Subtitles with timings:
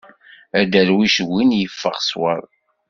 [0.59, 2.47] Adarwic d win yeffeɣ swab.